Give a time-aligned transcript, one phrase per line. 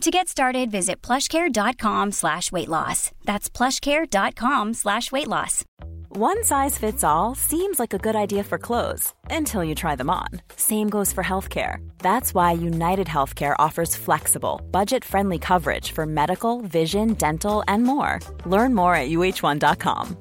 [0.00, 3.12] To get started, visit plushcare.com slash weight loss.
[3.24, 5.64] That's plushcare.com slash weight loss.
[6.08, 10.10] One size fits all seems like a good idea for clothes until you try them
[10.10, 10.28] on.
[10.56, 11.76] Same goes for healthcare.
[11.98, 18.20] That's why United Healthcare offers flexible, budget friendly coverage for medical, vision, dental, and more.
[18.44, 20.16] Learn more at uh1.com.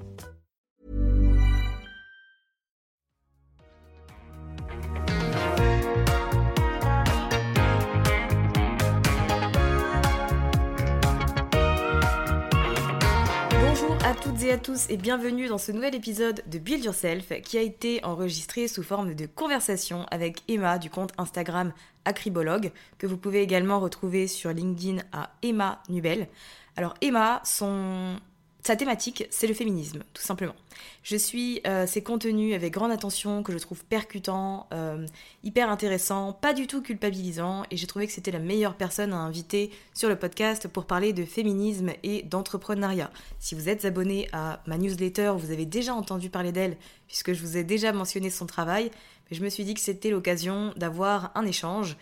[14.62, 18.84] tous et bienvenue dans ce nouvel épisode de Build Yourself qui a été enregistré sous
[18.84, 21.74] forme de conversation avec Emma du compte Instagram
[22.06, 26.28] Acribologue que vous pouvez également retrouver sur LinkedIn à Emma Nubel.
[26.76, 28.18] Alors Emma, son
[28.64, 30.54] sa thématique, c'est le féminisme, tout simplement.
[31.02, 35.06] Je suis euh, ses contenus avec grande attention, que je trouve percutants, euh,
[35.44, 39.18] hyper intéressants, pas du tout culpabilisants, et j'ai trouvé que c'était la meilleure personne à
[39.18, 43.10] inviter sur le podcast pour parler de féminisme et d'entrepreneuriat.
[43.40, 47.42] Si vous êtes abonné à ma newsletter, vous avez déjà entendu parler d'elle, puisque je
[47.42, 48.92] vous ai déjà mentionné son travail,
[49.30, 51.98] mais je me suis dit que c'était l'occasion d'avoir un échange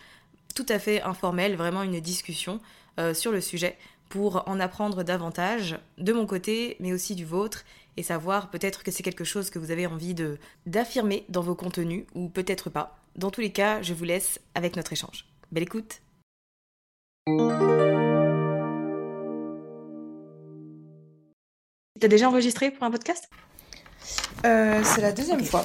[0.54, 2.60] tout à fait informel, vraiment une discussion
[2.98, 3.78] euh, sur le sujet
[4.10, 7.64] pour en apprendre davantage de mon côté, mais aussi du vôtre,
[7.96, 11.54] et savoir peut-être que c'est quelque chose que vous avez envie de d'affirmer dans vos
[11.54, 12.98] contenus, ou peut-être pas.
[13.16, 15.26] Dans tous les cas, je vous laisse avec notre échange.
[15.52, 16.02] Belle écoute
[22.00, 23.28] T'as déjà enregistré pour un podcast?
[24.44, 25.64] Euh, c'est la deuxième fois.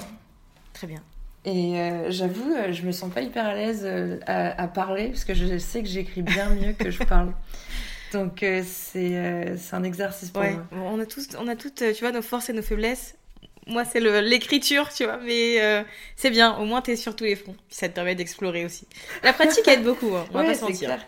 [0.74, 1.02] Très bien.
[1.46, 3.88] Et euh, j'avoue, euh, je me sens pas hyper à l'aise
[4.28, 7.34] à, à parler parce que je sais que j'écris bien mieux que je parle.
[8.16, 10.90] Donc euh, c'est euh, c'est un exercice pour Ouais, moi.
[10.94, 13.16] on a tous, on a toutes, euh, tu vois, nos forces et nos faiblesses.
[13.68, 15.84] Moi, c'est l'écriture, tu vois, mais euh,
[16.16, 16.56] c'est bien.
[16.58, 17.56] Au moins, t'es sur tous les fronts.
[17.68, 18.88] Puis ça te permet d'explorer aussi.
[19.24, 21.06] La pratique aide beaucoup, hein, on va pas clair.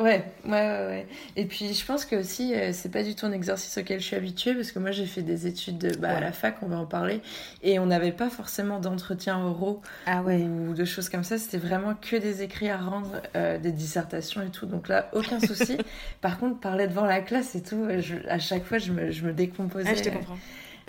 [0.00, 1.06] Ouais, ouais, ouais, ouais.
[1.36, 4.06] Et puis je pense que aussi, euh, c'est pas du tout un exercice auquel je
[4.06, 6.68] suis habituée parce que moi j'ai fait des études de, bah, à la fac, on
[6.68, 7.20] va en parler,
[7.62, 11.36] et on n'avait pas forcément d'entretien oraux Ah ou de choses comme ça.
[11.36, 14.64] C'était vraiment que des écrits à rendre, euh, des dissertations et tout.
[14.64, 15.76] Donc là, aucun souci.
[16.22, 19.10] Par contre, parler devant la classe et tout, euh, je- à chaque fois, je me,
[19.10, 19.90] je me décomposais.
[19.90, 20.38] Ah, je te comprends.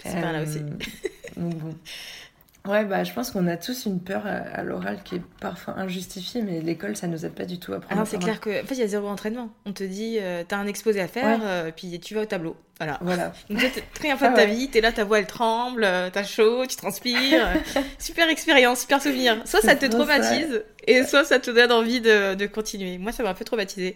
[0.03, 0.59] C'est par là aussi.
[0.59, 1.75] Euh, donc bon.
[2.67, 5.79] Ouais, bah, je pense qu'on a tous une peur à, à l'oral qui est parfois
[5.79, 7.99] injustifiée, mais l'école, ça nous aide pas du tout à Ah prendre.
[8.01, 9.49] non, c'est clair que, en fait, il y a zéro entraînement.
[9.65, 11.45] On te dit, euh, t'as un exposé à faire, Ouais.
[11.45, 12.55] euh, puis tu vas au tableau.
[12.77, 12.99] Voilà.
[13.01, 13.33] Voilà.
[13.49, 13.59] Donc,
[13.95, 14.55] première fois de Ah ta ouais.
[14.55, 17.47] vie, t'es là, ta voix elle tremble, euh, t'as chaud, tu transpires.
[17.99, 19.37] super expérience, super souvenir.
[19.45, 19.89] Soit ça te ça.
[19.89, 22.99] traumatise, et soit ça te donne envie de, de continuer.
[22.99, 23.95] Moi, ça m'a un peu traumatisé.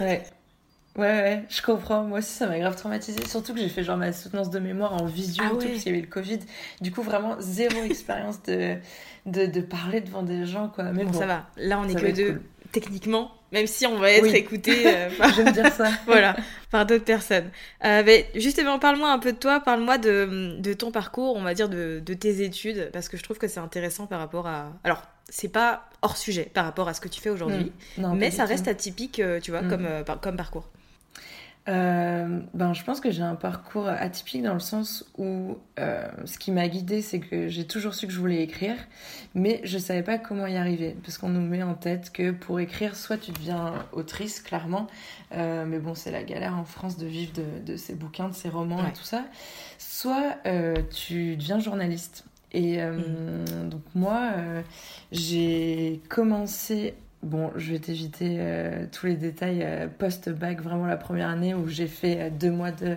[0.00, 0.22] Ouais.
[0.96, 2.02] Ouais, ouais, je comprends.
[2.02, 3.26] Moi aussi, ça m'a grave traumatisée.
[3.26, 5.66] Surtout que j'ai fait genre ma soutenance de mémoire en visio Ah ouais.
[5.66, 6.40] parce qu'il y avait le Covid.
[6.82, 8.76] Du coup, vraiment, zéro expérience de,
[9.24, 10.84] de, de parler devant des gens, quoi.
[10.92, 11.46] Mais Bon, bon, ça va.
[11.56, 12.42] Là, on est que deux, cool.
[12.72, 14.30] techniquement, même si on va être Oui.
[14.36, 15.88] écouté euh, par, J'aime dire ça.
[16.06, 16.36] voilà,
[16.70, 17.50] par d'autres personnes.
[17.86, 21.54] Euh, mais justement, parle-moi un peu de toi, parle-moi de, de ton parcours, on va
[21.54, 24.72] dire de, de tes études, parce que je trouve que c'est intéressant par rapport à.
[24.84, 28.14] Alors, c'est pas hors sujet par rapport à ce que tu fais aujourd'hui, Mm.
[28.16, 29.68] Mais ça reste atypique, euh, tu vois, Mm.
[29.70, 30.68] comme, euh, par- comme parcours.
[31.68, 36.36] Euh, ben, je pense que j'ai un parcours atypique dans le sens où euh, ce
[36.38, 38.74] qui m'a guidée, c'est que j'ai toujours su que je voulais écrire,
[39.34, 40.96] mais je savais pas comment y arriver.
[41.04, 44.88] Parce qu'on nous met en tête que pour écrire, soit tu deviens autrice, clairement,
[45.34, 48.34] euh, mais bon, c'est la galère en France de vivre de, de ces bouquins, de
[48.34, 48.88] ces romans Ouais.
[48.88, 49.24] et tout ça,
[49.78, 50.38] soit
[50.90, 52.24] tu deviens journaliste.
[52.52, 52.98] Et euh,
[53.66, 54.62] donc moi, euh,
[55.10, 61.28] j'ai commencé Bon, je vais t'éviter euh, tous les détails euh, post-bac, vraiment la première
[61.28, 62.96] année où j'ai fait euh, deux mois de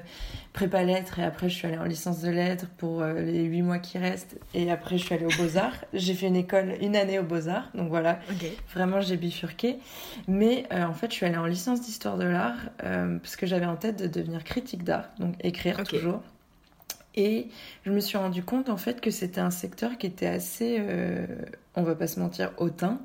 [0.51, 3.77] prépa lettres et après je suis allée en licence de lettres pour les huit mois
[3.77, 5.75] qui restent et après je suis allée aux Beaux-Arts.
[5.93, 8.17] j'ai fait une école, une année aux Beaux-Arts, donc voilà,
[8.73, 9.77] vraiment j'ai bifurqué.
[10.27, 13.75] Mais en fait, je suis allée en licence d'histoire de l'art parce que j'avais en
[13.75, 16.23] tête de devenir critique d'art, donc écrire toujours.
[17.15, 17.49] Et
[17.85, 20.81] je me suis rendu compte en fait que c'était un secteur qui était assez,
[21.75, 23.01] on va pas se mentir, hautain.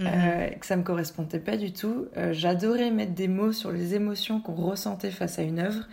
[0.00, 0.58] Euh, mhm.
[0.58, 2.06] que ça me correspondait pas du tout.
[2.16, 5.84] Euh, j'adorais mettre des mots sur les émotions qu'on ressentait face à une œuvre,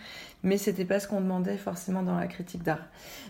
[0.44, 2.86] mais c'était pas ce qu'on demandait forcément dans la critique d'art.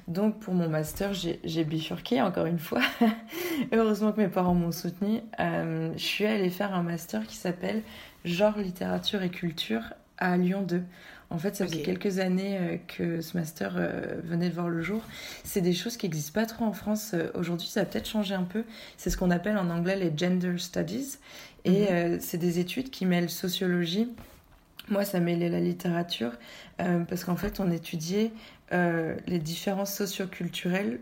[0.07, 2.83] Donc pour mon master, j'ai bifurqué encore une fois.
[3.73, 5.21] Heureusement que mes parents m'ont soutenu.
[5.41, 7.83] Euh, je suis allée faire un master qui s'appelle
[8.25, 10.83] Genre littérature et culture à Lyon 2.
[11.31, 14.81] En fait, ça faisait quelques années euh, que ce master euh, venait de voir le
[14.81, 15.03] jour.
[15.45, 17.13] C'est des choses qui n'existent pas trop en France.
[17.15, 18.65] Euh, aujourd'hui, ça a peut-être changé un peu.
[18.97, 21.19] C'est ce qu'on appelle en anglais les gender studies.
[21.65, 22.21] Et mhm.
[22.21, 24.09] c'est des études qui mêlent sociologie.
[24.89, 26.31] Moi, ça mêlait la littérature
[26.77, 28.31] parce qu'en fait, on étudiait
[28.71, 31.01] les différences socioculturelles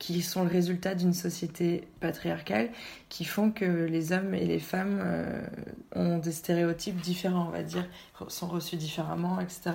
[0.00, 2.70] qui sont le résultat d'une société patriarcale
[3.10, 5.42] qui font que les hommes et les femmes euh,
[5.94, 7.86] ont des stéréotypes différents, on va dire,
[8.28, 9.72] sont reçus différemment, etc.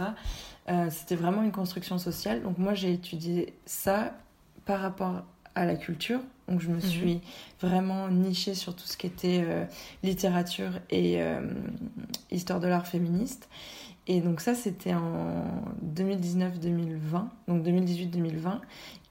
[0.68, 2.42] Euh, c'était vraiment une construction sociale.
[2.42, 4.18] Donc moi j'ai étudié ça
[4.66, 5.24] par rapport
[5.54, 6.22] à la culture.
[6.48, 6.82] Donc je me mhm.
[6.82, 7.22] suis
[7.62, 9.64] vraiment nichée sur tout ce qui était euh,
[10.02, 11.20] littérature et
[12.32, 13.48] histoire de l'art féministe.
[14.08, 15.46] Et donc ça, c'était en
[15.96, 18.60] 2019-2020, donc 2018-2020.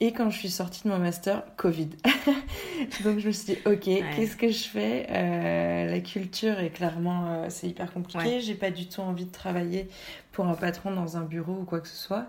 [0.00, 1.90] Et quand je suis sortie de mon master, Covid.
[3.04, 5.06] donc je me suis dit, ok, qu'est-ce que je fais?
[5.10, 8.40] Euh, La culture est clairement, euh, c'est hyper compliqué.
[8.40, 9.88] J'ai pas du tout envie de travailler
[10.30, 12.26] pour un patron dans un bureau ou quoi que ce soit.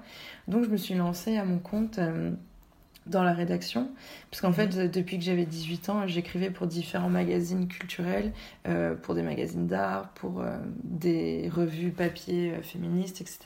[0.47, 1.99] Donc je me suis lancée à mon compte.
[1.99, 2.31] Euh,
[3.05, 3.89] dans la rédaction.
[4.31, 4.89] Parce qu'en fait, mhm.
[4.89, 8.33] depuis que j'avais 18 ans, j'écrivais pour différents magazines culturels,
[8.67, 13.39] euh, pour des magazines d'art, pour euh, des revues papier euh, féministes, etc.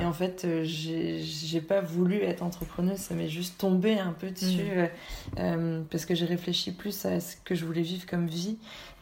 [0.00, 4.70] Et en fait, j'ai pas voulu être entrepreneuse, ça m'est juste tombé un peu dessus,
[5.36, 5.84] mhm.
[5.90, 8.58] parce que j'ai réfléchi plus à ce que je voulais vivre comme vie.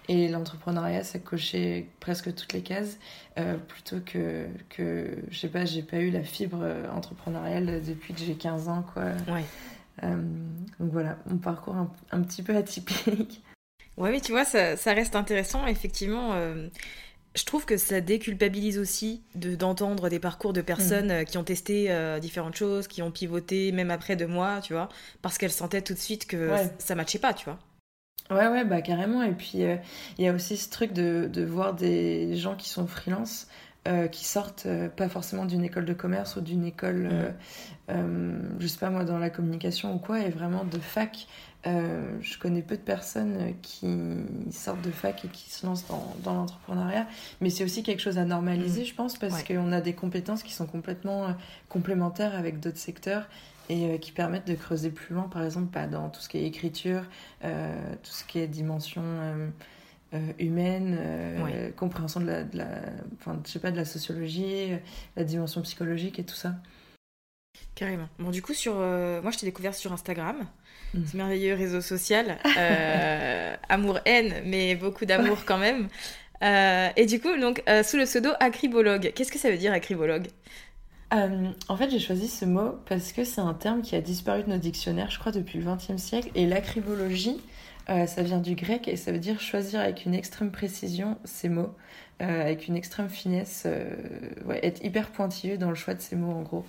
[0.09, 2.99] Et l'entrepreneuriat, ça cochait presque toutes les cases,
[3.69, 8.35] plutôt que, que je sais pas, j'ai pas eu la fibre entrepreneuriale depuis que j'ai
[8.35, 9.05] 15 ans, quoi.
[9.33, 9.45] Ouais.
[10.03, 10.17] Euh,
[10.79, 11.77] donc voilà, mon parcours
[12.11, 13.43] un, petit peu atypique.
[13.99, 15.67] Ouais, mais tu vois, ça, ça reste intéressant.
[15.67, 16.69] Effectivement, euh,
[17.35, 21.11] je trouve que ça déculpabilise aussi de, d'entendre des parcours de personnes mm.
[21.11, 24.89] euh, qui ont testé différentes choses, qui ont pivoté, même après deux mois, tu vois,
[25.21, 27.59] parce qu'elles sentaient tout de suite que ça matchait pas, tu vois.
[28.31, 29.23] Ouais, ouais, bah carrément.
[29.23, 32.87] Et puis, il y a aussi ce truc de, de voir des gens qui sont
[32.87, 33.47] freelance
[33.89, 37.33] euh, qui sortent euh, pas forcément d'une école de commerce ou d'une école,
[37.89, 41.27] euh, je sais pas moi, dans la communication ou quoi, et vraiment de fac.
[41.65, 43.89] je connais peu de personnes qui
[44.53, 47.09] sortent de fac et qui se lancent dans, dans l'entrepreneuriat,
[47.41, 48.87] mais c'est aussi quelque chose à normaliser, mm.
[48.87, 51.35] je pense, parce qu'on a des compétences qui sont complètement
[51.69, 53.29] complémentaires avec d'autres secteurs
[53.69, 56.47] et qui permettent de creuser plus loin, par exemple, pas dans tout ce qui est
[56.47, 57.03] écriture,
[57.41, 59.49] tout ce qui est dimension euh,
[60.39, 62.67] humaine, euh, compréhension de la, de la,
[63.19, 64.73] enfin, je sais pas, de la sociologie,
[65.17, 66.55] la dimension psychologique et tout ça.
[67.75, 68.09] Carrément.
[68.19, 70.47] Bon, du coup, sur, euh, moi, je t'ai découvert sur Instagram,
[70.95, 71.07] mm.
[71.07, 72.39] ce merveilleux réseau social,
[73.69, 75.89] amour-haine, mais beaucoup d'amour quand même.
[76.43, 80.29] et du coup, donc, sous le pseudo acribologue, qu'est-ce que ça veut dire acribologue?
[81.11, 84.49] En fait, j'ai choisi ce mot parce que c'est un terme qui a disparu de
[84.49, 86.31] nos dictionnaires, je crois, depuis le XXe siècle.
[86.35, 87.39] Et l'acribologie,
[87.89, 91.49] euh, ça vient du grec et ça veut dire choisir avec une extrême précision ces
[91.49, 91.75] mots.
[92.21, 93.85] Euh, avec une extrême finesse, euh,
[94.63, 96.65] être hyper pointilleux dans le choix de ces mots en gros.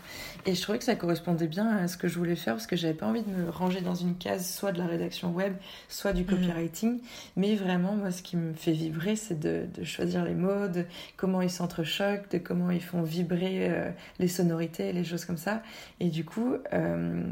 [0.48, 2.76] Et je trouvais que ça correspondait bien à ce que je voulais faire parce que
[2.76, 5.54] j'avais pas envie de me ranger dans une case soit de la rédaction web,
[5.90, 6.30] soit du mhm.
[6.30, 7.00] copywriting.
[7.36, 10.86] Mais vraiment, moi, ce qui me fait vibrer, c'est de, choisir les mots, de
[11.18, 15.62] comment ils s'entrechoquent, de comment ils font vibrer euh, les sonorités, les choses comme ça.
[16.00, 16.56] Et du coup,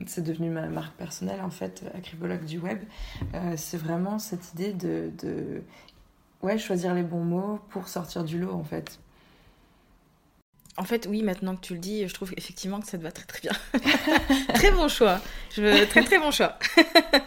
[0.06, 2.80] c'est devenu ma marque personnelle en fait, Acribologue du web.
[3.56, 5.12] c'est vraiment cette idée de
[6.44, 9.00] ouais, choisir les bons mots pour sortir du lot en fait.
[10.78, 13.12] En fait, oui, maintenant que tu le dis, je trouve effectivement que ça te va
[13.12, 13.52] très très bien.
[14.54, 15.20] très bon choix.
[15.54, 16.58] Je veux très très bon choix.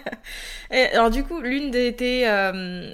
[0.71, 2.90] alors du coup, l'une de tes, euh,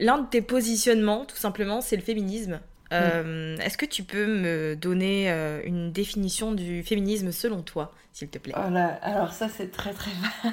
[0.00, 2.60] l'un de tes positionnements, tout simplement, c'est le féminisme.
[2.92, 8.28] Euh, est-ce que tu peux me donner euh, une définition du féminisme selon toi, s'il
[8.28, 8.54] te plaît?
[8.56, 10.12] Oh là, Alors ça, c'est très très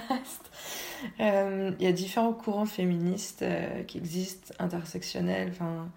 [0.09, 0.40] vaste.
[1.19, 5.49] Euh, il y a différents courants féministes euh, qui existent, intersectionnels.
[5.51, 5.89] Enfin,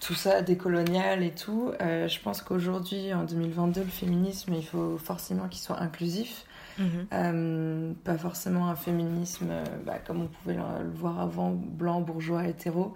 [0.00, 5.46] tout ça décolonial et tout, je pense qu'aujourd'hui, en 2022, le féminisme, il faut forcément
[5.48, 6.46] qu'il soit inclusif.
[6.76, 7.94] Mhm.
[8.02, 9.52] pas forcément un féminisme
[9.86, 12.94] bah, comme on pouvait le, voir avant, blanc, bourgeois, hétéro,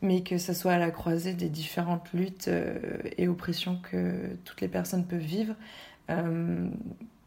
[0.00, 2.48] mais que ce soit à la croisée des différentes luttes
[3.18, 5.56] et oppressions que toutes les personnes peuvent vivre.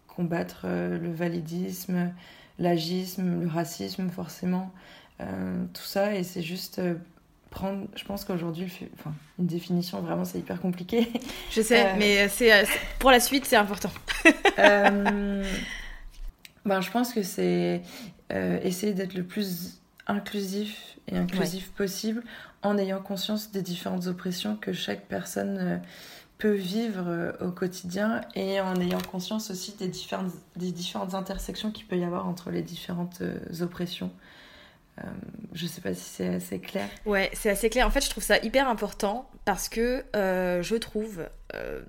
[0.07, 2.13] combattre le validisme,
[2.61, 4.71] l'agisme, le racisme forcément,
[5.19, 6.15] euh, tout ça.
[6.15, 6.95] Et c'est juste euh,
[7.49, 11.09] prendre, je pense qu'aujourd'hui, enfin, une définition vraiment c'est hyper compliqué.
[11.51, 12.63] Je sais, euh, mais c'est
[12.99, 13.91] pour la suite c'est important.
[14.57, 15.43] ben,
[16.65, 17.81] je pense que c'est
[18.63, 22.23] essayer d'être le plus inclusif et inclusif possible
[22.61, 25.81] en ayant conscience des différentes oppressions que chaque personne
[26.41, 31.71] peut vivre euh, au quotidien et en ayant conscience aussi des différentes, des différentes intersections
[31.71, 34.09] qu'il peut y avoir entre les différentes euh, oppressions.
[34.97, 35.03] Euh,
[35.53, 36.89] je sais pas si c'est assez clair.
[37.05, 37.85] Ouais, c'est assez clair.
[37.85, 41.23] En fait, je trouve ça hyper important parce que je trouve,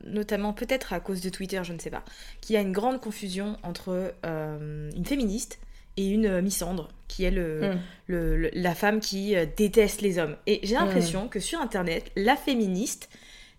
[0.04, 2.04] notamment peut-être à cause de Twitter, je ne sais pas,
[2.40, 5.58] qu'il y a une grande confusion entre une féministe
[5.96, 7.80] et une misandre, qui est le, mm.
[8.06, 10.36] le, la femme qui déteste les hommes.
[10.46, 11.28] Et j'ai l'impression mm.
[11.28, 13.10] que sur Internet, la féministe,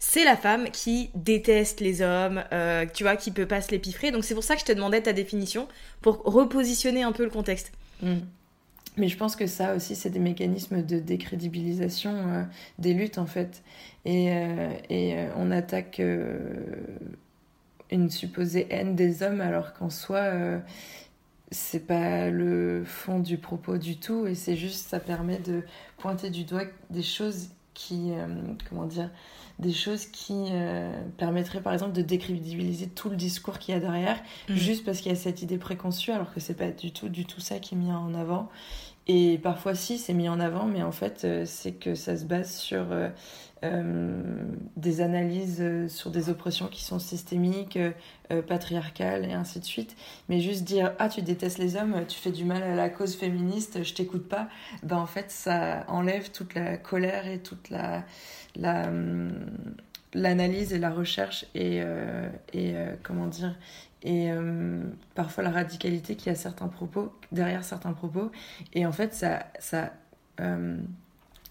[0.05, 4.11] c'est la femme qui déteste les hommes, euh, tu vois, qui peut pas se l'épiffrer.
[4.11, 5.65] Donc c'est pour ça que je te demandais ta définition,
[6.01, 7.71] pour repositionner un peu le contexte.
[8.01, 8.17] Mm.
[8.97, 12.43] Mais je pense que ça aussi, c'est des mécanismes de décrédibilisation euh,
[12.79, 13.63] des luttes, en fait.
[14.03, 16.01] Et, euh, et on attaque
[17.89, 20.33] une supposée haine des hommes, alors qu'en soi,
[21.49, 24.27] c'est pas le fond du propos du tout.
[24.27, 25.63] Et c'est juste, ça permet de
[25.97, 28.11] pointer du doigt des choses qui,
[28.69, 29.09] comment dire,
[29.59, 33.79] des choses qui euh, permettraient par exemple de décrédibiliser tout le discours qu'il y a
[33.79, 34.17] derrière,
[34.49, 34.55] mm.
[34.55, 37.25] juste parce qu'il y a cette idée préconçue, alors que c'est pas du tout, du
[37.25, 38.49] tout ça qui est mis en avant.
[39.07, 42.23] Et parfois, si, c'est mis en avant, mais en fait, euh, c'est que ça se
[42.23, 43.09] base sur euh,
[44.75, 47.79] des analyses sur des oppressions qui sont systémiques,
[48.47, 49.95] patriarcales et ainsi de suite.
[50.27, 53.15] Mais juste dire Ah, tu détestes les hommes, tu fais du mal à la cause
[53.15, 54.49] féministe, je t'écoute pas,
[54.83, 58.03] ben en fait, ça enlève toute la colère et toute la
[60.13, 63.55] l'analyse et la recherche et, euh, et euh, comment dire
[64.03, 64.83] et euh,
[65.15, 68.31] parfois la radicalité qui a certains propos derrière certains propos
[68.73, 69.93] et en fait ça ça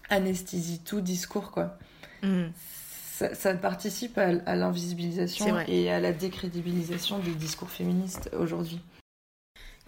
[0.09, 1.77] anesthésie tout discours quoi
[2.23, 2.51] mm.
[3.11, 8.81] ça, ça, participe à, à l'invisibilisation et à la décrédibilisation des discours féministes aujourd'hui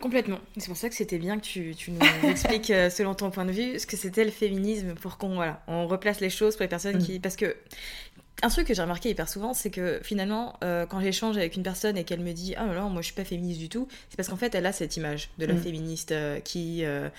[0.02, 0.40] Complètement.
[0.58, 2.00] C'est pour ça que c'était bien que tu, tu nous
[2.30, 5.88] expliques, selon ton point de vue, ce que c'était le féminisme pour qu'on voilà, on
[5.88, 7.04] replace les choses pour les personnes mm.
[7.04, 7.20] qui.
[7.20, 7.56] Parce que
[8.44, 11.64] un truc que j'ai remarqué hyper souvent, c'est que finalement, euh, quand j'échange avec une
[11.64, 13.88] personne et qu'elle me dit Ah non, non, moi je suis pas féministe du tout,
[14.10, 15.60] c'est parce qu'en fait elle a cette image de la mm.
[15.60, 17.10] féministe euh, qui euh,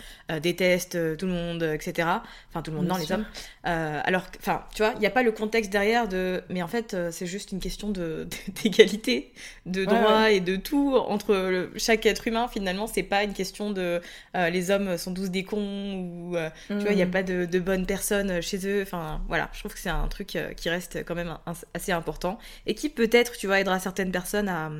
[0.43, 2.09] déteste tout le monde, etc.
[2.51, 3.25] Enfin, tout le monde, non, les hommes.
[3.65, 6.43] alors, enfin, tu vois, il n'y a pas le contexte derrière de.
[6.51, 7.91] Mais en fait, c'est juste une question
[8.63, 9.33] d'égalité,
[9.65, 12.47] de, de droit et de tout entre chaque être humain.
[12.49, 14.03] Finalement, c'est pas une question de
[14.35, 16.37] les hommes sont tous des cons ou
[16.69, 17.11] tu vois, il n'y a mm.
[17.11, 18.83] pas de, de, bonnes personnes chez eux.
[18.83, 21.39] Enfin, voilà, je trouve que c'est un truc qui reste quand même
[21.75, 24.71] assez important et qui peut-être, tu vois, aidera certaines personnes à,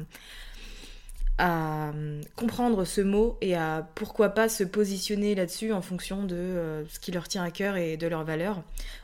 [1.39, 1.93] à
[2.35, 6.99] comprendre ce mot et à pourquoi pas se positionner là-dessus en fonction de euh, ce
[6.99, 8.63] qui leur tient à cœur et de leurs valeurs.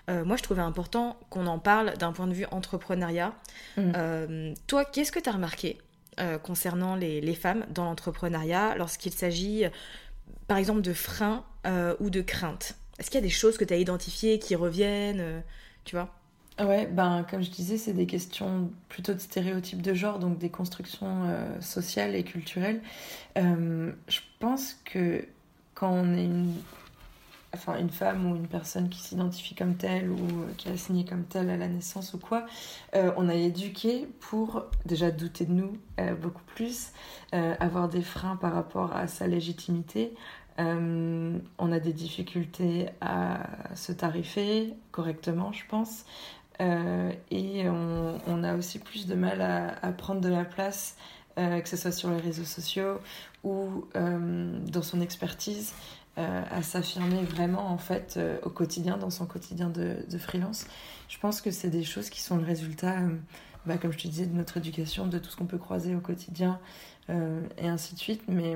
[0.08, 3.34] Euh, moi, je trouvais important qu'on en parle d'un point de vue entrepreneuriat.
[3.76, 3.92] Mmh.
[3.96, 5.78] Euh, toi, qu'est-ce que tu as remarqué
[6.42, 9.64] concernant les, les, femmes dans l'entrepreneuriat lorsqu'il s'agit,
[10.46, 11.42] par exemple, de freins
[12.00, 12.74] ou de craintes?
[12.98, 15.42] Est-ce qu'il y a des choses que tu as identifiées qui reviennent
[15.84, 16.14] Tu vois?
[16.64, 20.50] Ouais, ben, comme je disais, c'est des questions plutôt de stéréotypes de genre, donc des
[20.50, 22.80] constructions euh, sociales et culturelles.
[23.36, 25.26] Euh, je pense que
[25.74, 26.54] quand on est une,
[27.52, 31.04] enfin, une femme ou une personne qui s'identifie comme telle ou euh, qui a signé
[31.04, 32.46] comme telle à la naissance ou quoi,
[32.94, 35.72] on a éduqué pour déjà douter de nous
[36.20, 36.92] beaucoup plus,
[37.32, 40.14] avoir des freins par rapport à sa légitimité,
[40.58, 46.04] on a des difficultés à se tarifer correctement, je pense.
[46.60, 50.96] Euh, et on, a aussi plus de mal à, prendre de la place,
[51.38, 52.98] euh, que ce soit sur les réseaux sociaux
[53.42, 55.74] ou euh, dans son expertise,
[56.16, 60.66] à s'affirmer vraiment en fait au quotidien, dans son quotidien de, freelance.
[61.08, 62.96] Je pense que c'est des choses qui sont le résultat,
[63.64, 66.00] bah, comme je te disais, de notre éducation, de tout ce qu'on peut croiser au
[66.00, 66.60] quotidien
[67.08, 68.24] et ainsi de suite.
[68.28, 68.54] Mais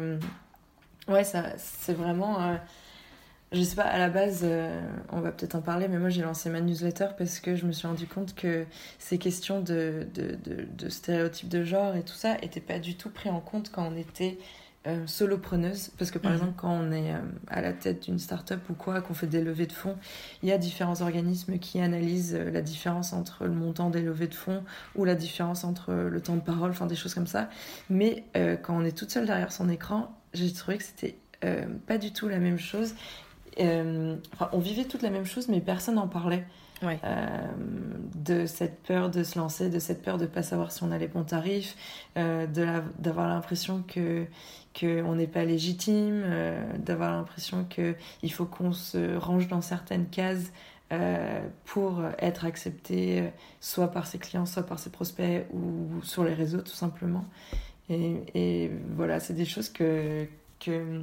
[1.08, 2.58] ouais, c'est vraiment
[3.52, 4.80] je sais pas, à la base, euh,
[5.12, 7.72] on va peut-être en parler, mais moi j'ai lancé ma newsletter parce que je me
[7.72, 8.64] suis rendu compte que
[8.98, 10.36] ces questions de, de,
[10.76, 13.88] de, stéréotypes de genre et tout ça n'étaient pas du tout pris en compte quand
[13.88, 14.38] on était
[14.88, 15.90] euh, solopreneuses.
[15.96, 16.38] Parce que par mhm.
[16.38, 19.40] exemple, quand on est euh, à la tête d'une start-up ou quoi, qu'on fait des
[19.40, 19.96] levées de fonds,
[20.42, 24.34] il y a différents organismes qui analysent la différence entre le montant des levées de
[24.34, 24.64] fonds
[24.96, 27.48] ou la différence entre le temps de parole, enfin des choses comme ça.
[27.90, 31.16] Mais quand on est toute seule derrière son écran, j'ai trouvé que c'était
[31.86, 32.94] pas du tout la même chose.
[33.58, 36.44] Enfin, on vivait toute la même chose, mais personne n'en parlait.
[36.82, 37.46] Euh,
[38.14, 40.90] de cette peur de se lancer, de cette peur de ne pas savoir si on
[40.90, 41.76] a les bons tarifs,
[42.18, 42.46] euh,
[42.98, 44.26] d'avoir l'impression que
[44.78, 50.52] qu'on n'est pas légitime, euh, d'avoir l'impression qu'il faut qu'on se range dans certaines cases
[51.64, 56.60] pour être accepté soit par ses clients, soit par ses prospects ou sur les réseaux
[56.60, 57.24] tout simplement.
[57.88, 60.26] Et, et voilà, c'est des choses que,
[60.60, 61.02] que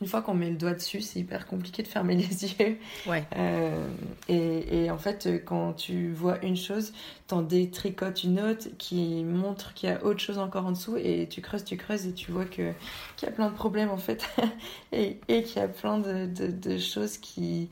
[0.00, 2.78] une fois qu'on met le doigt dessus, c'est hyper compliqué de fermer les yeux.
[3.06, 3.24] Ouais.
[3.36, 3.86] Euh,
[4.28, 6.92] et, et, en fait, quand tu vois une chose,
[7.26, 11.28] t'en détricotes une autre qui montre qu'il y a autre chose encore en dessous et
[11.28, 12.72] tu creuses, tu creuses et tu vois que
[13.16, 14.26] qu'il y a plein de problèmes en fait
[14.92, 17.68] et, et qu'il y a plein de, de, de, choses qui...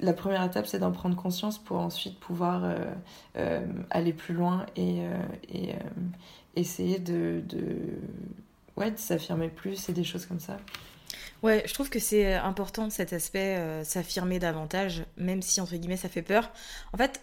[0.00, 2.76] La première étape, c'est d'en prendre conscience pour ensuite pouvoir euh,
[3.38, 4.98] euh, aller plus loin et,
[5.48, 5.74] et
[6.54, 7.78] essayer de, de,
[8.76, 10.58] ouais, de s'affirmer plus et des choses comme ça.
[11.42, 15.96] Ouais, je trouve que c'est important cet aspect, euh, s'affirmer davantage, même si entre guillemets
[15.96, 16.50] ça fait peur.
[16.92, 17.20] En fait,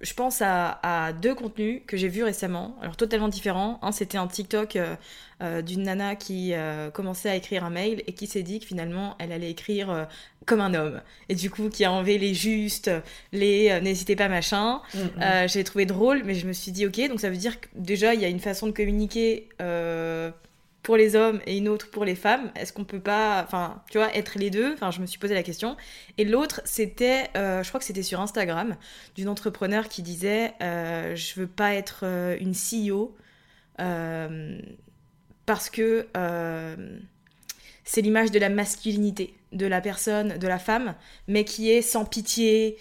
[0.00, 3.78] je pense à, deux contenus que j'ai vus récemment, alors totalement différents.
[3.80, 4.96] Un, c'était un TikTok euh,
[5.42, 6.52] euh, d'une nana qui
[6.92, 10.06] commençait à écrire un mail et qui s'est dit que finalement elle allait écrire
[10.44, 11.00] comme un homme.
[11.28, 12.90] Et du coup, qui a enlevé les justes,
[13.32, 14.82] les n'hésitez pas machin.
[14.92, 15.48] Mm, mm.
[15.48, 18.14] j'ai trouvé drôle, mais je me suis dit ok, donc ça veut dire que déjà
[18.14, 19.48] il y a une façon de communiquer
[20.84, 23.96] pour les hommes et une autre pour les femmes Est-ce qu'on peut pas, enfin, tu
[23.98, 24.74] vois, être les deux?
[24.74, 25.76] Enfin, je me suis posé la question.
[26.18, 28.76] Et l'autre, c'était, euh, je crois que c'était sur Instagram,
[29.16, 33.16] d'une entrepreneur qui disait, euh, je veux pas être euh, une CEO
[33.80, 34.60] euh,
[35.46, 36.06] parce que
[37.84, 40.94] c'est l'image de la masculinité de la personne, de la femme,
[41.28, 42.76] mais qui est sans pitié,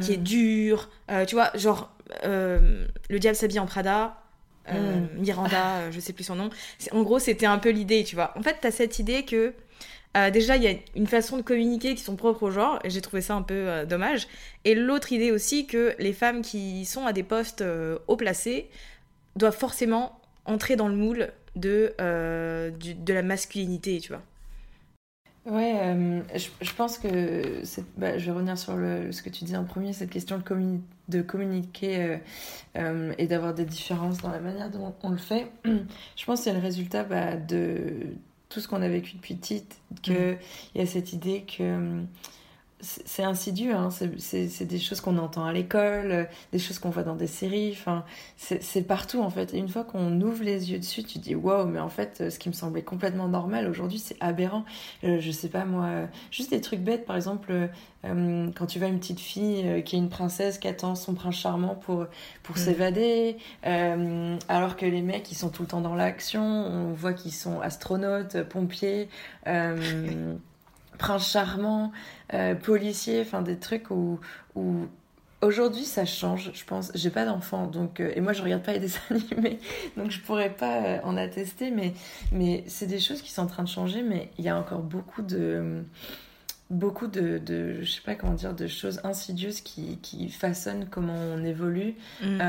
[0.00, 0.22] qui est mm.
[0.22, 0.90] dure.
[1.26, 4.16] tu vois, genre, le diable s'habille en Prada
[4.70, 5.08] euh, mm.
[5.18, 6.50] Miranda, euh, je sais plus son nom.
[6.92, 8.32] En gros, c'était un peu l'idée, tu vois.
[8.36, 9.52] En fait, t'as cette idée que
[10.16, 12.90] euh, déjà, il y a une façon de communiquer qui sont propres au genre, et
[12.90, 14.26] j'ai trouvé ça un peu dommage.
[14.64, 17.62] Et l'autre idée aussi que les femmes qui sont à des postes
[18.06, 18.68] haut placés
[19.36, 24.22] doivent forcément entrer dans le moule de, de la masculinité, tu vois.
[25.48, 27.62] Ouais, euh, je, pense que
[27.96, 30.78] bah, je vais revenir sur le, ce que tu dis en premier, cette question de,
[31.08, 32.16] de communiquer euh,
[32.76, 35.50] euh, et d'avoir des différences dans la manière dont on le fait.
[35.64, 38.08] Je pense que c'est le résultat bah, de
[38.50, 40.36] tout ce qu'on a vécu depuis petite, qu'il mmh.
[40.74, 42.02] il y a cette idée que
[42.80, 43.88] c'est insidieux, hein.
[43.90, 47.70] c'est des choses qu'on entend à l'école, euh, des choses qu'on voit dans des séries,
[47.72, 48.04] enfin,
[48.36, 49.52] c'est partout en fait.
[49.52, 52.30] Et une fois qu'on ouvre les yeux dessus, tu dis waouh, mais en fait, euh,
[52.30, 54.64] ce qui me semblait complètement normal aujourd'hui, c'est aberrant.
[55.02, 57.68] Euh, je sais pas moi, juste des trucs bêtes, par exemple,
[58.04, 61.74] quand tu vois une petite fille qui est une princesse qui attend son prince charmant
[61.74, 62.06] pour,
[62.44, 62.58] pour mm.
[62.58, 67.34] s'évader, alors que les mecs, ils sont tout le temps dans l'action, on voit qu'ils
[67.34, 69.08] sont astronautes, pompiers
[70.98, 71.92] prince charmant,
[72.34, 74.20] euh, policier, enfin des trucs où,
[74.54, 74.86] où
[75.40, 76.90] aujourd'hui ça change, je pense.
[76.94, 79.58] J'ai pas d'enfant, donc euh, et moi je regarde pas les dessins animés,
[79.96, 81.94] donc je pourrais pas euh, en attester, mais
[82.32, 84.82] mais c'est des choses qui sont en train de changer, mais il y a encore
[84.82, 85.84] beaucoup de
[86.70, 91.14] beaucoup de, de je sais pas comment dire de choses insidieuses qui, qui façonnent comment
[91.14, 92.40] on évolue mm.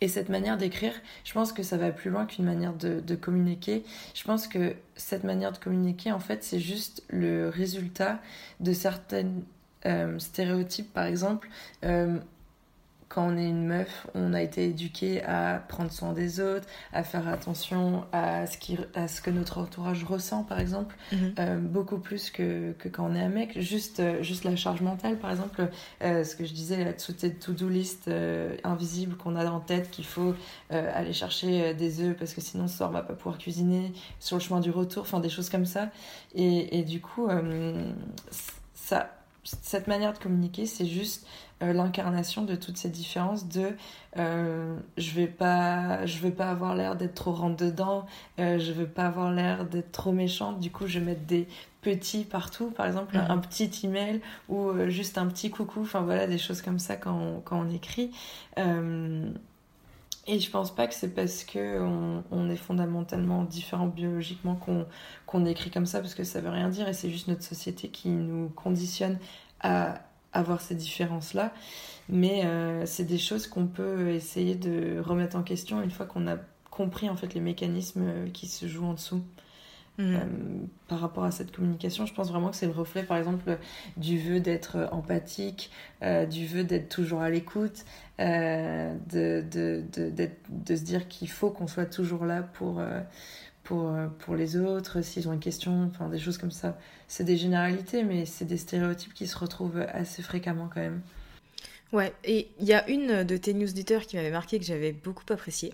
[0.00, 0.92] Et cette manière d'écrire,
[1.24, 3.82] je pense que ça va plus loin qu'une manière de, communiquer.
[4.14, 8.20] Je pense que cette manière de communiquer, en fait, c'est juste le résultat
[8.60, 9.42] de certaines
[9.86, 10.92] euh, stéréotypes.
[10.92, 11.48] Par exemple,
[11.84, 12.18] euh,
[13.08, 17.04] quand on est une meuf, on a été éduqué à prendre soin des autres, à
[17.04, 21.34] faire attention à ce, qui, à ce que notre entourage ressent, par exemple, mhm.
[21.38, 23.60] euh, beaucoup plus que, que, quand on est un mec.
[23.60, 25.68] Juste, euh, juste la charge mentale, par exemple,
[26.02, 28.10] euh, ce que je disais, la to-do list
[28.64, 30.34] invisible qu'on a en tête, qu'il faut
[30.70, 34.36] aller chercher des œufs parce que sinon ce soir on va pas pouvoir cuisiner, sur
[34.36, 35.90] le chemin du retour, enfin des choses comme ça.
[36.34, 37.28] Et, et du coup,
[38.74, 39.10] ça,
[39.44, 41.26] cette manière de communiquer, c'est juste
[41.62, 43.74] euh, l'incarnation de toutes ces différences de
[44.18, 48.04] euh, je vais pas je veux pas avoir l'air d'être trop rentre dedans
[48.38, 50.60] euh, je veux pas avoir l'air d'être trop méchante.
[50.60, 51.48] Du coup je vais mettre des
[51.80, 52.70] petits partout.
[52.72, 53.24] Par exemple mhm.
[53.30, 55.80] un petit email ou juste un petit coucou.
[55.80, 58.10] Enfin voilà des choses comme ça quand on, quand on écrit.
[60.28, 64.84] Et je pense pas que c'est parce que on, on, est fondamentalement différent biologiquement qu'on
[65.24, 66.86] qu'on écrit comme ça parce que ça veut rien dire.
[66.86, 69.18] Et c'est juste notre société qui nous conditionne
[69.60, 70.00] à
[70.36, 71.52] avoir ces différences-là.
[72.08, 76.28] Mais euh, c'est des choses qu'on peut essayer de remettre en question une fois qu'on
[76.28, 76.36] a
[76.70, 79.22] compris en fait les mécanismes qui se jouent en dessous.
[79.98, 80.14] Mhm.
[80.14, 82.04] Euh, par rapport à cette communication.
[82.04, 83.58] Je pense vraiment que c'est le reflet, par exemple,
[83.96, 85.70] du vœu d'être empathique,
[86.02, 87.84] euh, du vœu d'être toujours à l'écoute,
[88.20, 90.12] euh, de, de, de,
[90.50, 92.82] de, se dire qu'il faut qu'on soit toujours là pour,
[93.66, 96.78] pour, pour les autres, s'ils ont une question, enfin des choses comme ça.
[97.08, 101.02] C'est des généralités, mais c'est des stéréotypes qui se retrouvent assez fréquemment quand même.
[101.92, 105.24] Ouais, et il y a une de tes newsletters qui m'avait marqué que j'avais beaucoup
[105.30, 105.72] apprécié.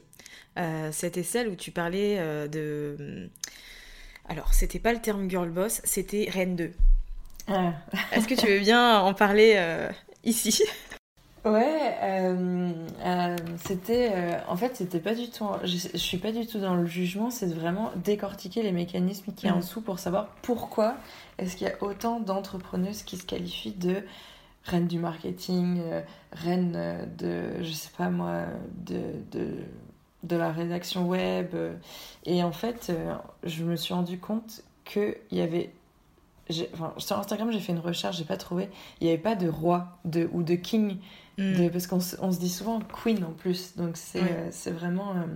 [0.91, 3.31] C'était celle où tu parlais de
[4.29, 6.73] alors, c'était pas le terme girl boss, c'était Reine 2.
[7.49, 7.73] Ah.
[8.13, 9.91] Est-ce que tu veux bien en parler euh,
[10.25, 10.63] ici?
[11.45, 12.73] Ouais, euh,
[13.05, 14.39] euh, c'était.
[14.49, 15.45] en fait, c'était pas du tout.
[15.65, 19.47] Je, je, suis pas du tout dans le jugement, c'est vraiment décortiquer les mécanismes qui
[19.47, 19.61] y a en mm.
[19.61, 20.95] dessous pour savoir pourquoi
[21.39, 24.05] est-ce qu'il y a autant d'entrepreneuses qui se qualifient de
[24.65, 25.83] reine du marketing,
[26.31, 27.61] reine de.
[27.61, 28.45] Je sais pas moi,
[28.87, 29.01] de,
[29.33, 29.65] de
[30.23, 31.55] de la rédaction web.
[32.25, 35.73] Et en fait, euh, je me suis rendu compte qu'il y avait.
[36.75, 38.69] Enfin, sur Instagram, j'ai fait une recherche, j'ai pas trouvé.
[39.01, 40.99] Il n'y avait pas de roi de, ou de king.
[41.39, 43.77] De, parce qu'on on se dit souvent queen en plus.
[43.77, 45.13] Donc c'est c'est vraiment.
[45.13, 45.27] Euh,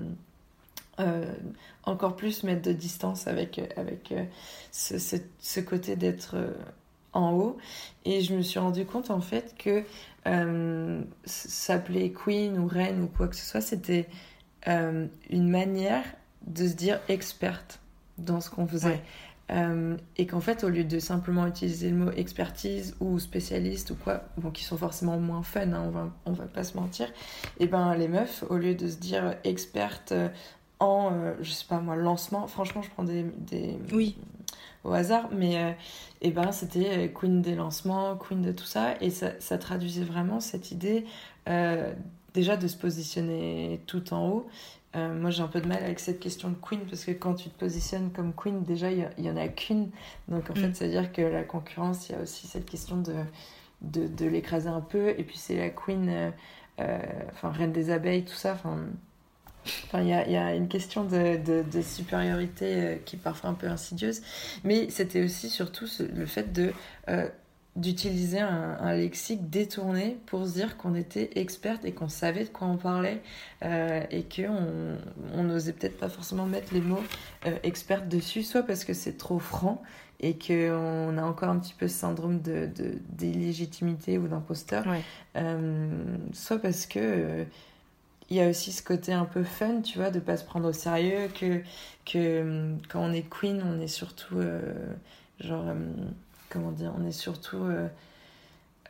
[0.99, 1.35] euh,
[1.85, 4.15] encore plus mettre de distance avec, avec
[4.73, 6.37] ce, ce, ce, côté d'être
[7.13, 7.59] en haut.
[8.07, 9.85] Et je me suis rendu compte en fait que
[11.27, 14.09] s'appeler queen ou reine ou quoi que ce soit, c'était
[14.69, 16.05] euh, une manière
[16.47, 17.79] de se dire experte
[18.19, 19.01] dans ce qu'on faisait.
[19.51, 23.95] Euh, et qu'en fait, au lieu de simplement utiliser le mot expertise ou spécialiste ou
[23.95, 27.07] quoi, bon, qui sont forcément moins fun, hein, on, va, on va pas se mentir,
[27.07, 30.13] et eh ben les meufs, au lieu de se dire experte
[30.81, 33.23] en, euh, je sais pas moi, lancement, franchement, je prends des.
[33.23, 34.17] des oui.
[34.85, 35.75] Au hasard, mais et
[36.29, 40.39] eh ben c'était queen des lancements, queen de tout ça, et ça, ça traduisait vraiment
[40.39, 41.05] cette idée
[42.37, 44.47] déjà de se positionner tout en haut.
[44.97, 47.35] Euh, moi, j'ai un peu de mal avec cette question de queen parce que quand
[47.35, 49.91] tu te positionnes comme queen, déjà, il y, en a qu'une.
[50.29, 50.75] Donc, en fait, mm.
[50.75, 53.15] c'est-à-dire que la concurrence, il y a aussi cette question de,
[53.83, 55.11] de, de l'écraser un peu.
[55.11, 56.31] Et puis, c'est la queen, euh,
[56.81, 56.99] euh,
[57.33, 58.53] enfin, reine des abeilles, tout ça.
[58.53, 58.79] Enfin,
[59.87, 63.51] Enfin, il y a, y a, une question de, de, de, supériorité qui est parfois
[63.51, 64.23] un peu insidieuse,
[64.63, 66.73] mais c'était aussi surtout le fait de
[67.77, 72.67] d'utiliser un, lexique détourné pour se dire qu'on était experte et qu'on savait de quoi
[72.67, 73.23] on parlait
[73.63, 74.97] euh, et qu'on
[75.35, 77.03] on n'osait peut-être pas forcément mettre les mots
[77.47, 79.83] euh, experte dessus, soit parce que c'est trop franc
[80.21, 82.71] et qu'on a encore un petit peu ce syndrome de,
[83.11, 84.87] d'illégitimité ou d'imposteur,
[85.37, 85.89] euh,
[86.33, 87.45] soit parce que
[88.29, 90.69] il y a aussi ce côté un peu fun, tu vois, de pas se prendre
[90.69, 91.61] au sérieux, que,
[92.05, 94.41] que quand on est queen, on est surtout
[95.39, 95.65] genre
[96.49, 97.89] comment dire, on est surtout euh,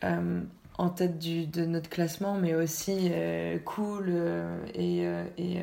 [0.05, 0.41] euh,
[0.79, 4.13] en tête du, de notre classement, mais aussi euh, cool
[4.75, 5.05] et,
[5.39, 5.63] et,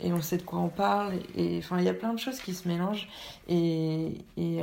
[0.00, 1.14] et, on sait de quoi on parle.
[1.34, 3.08] Et enfin, il y a plein de choses qui se mélangent.
[3.48, 4.60] Et, et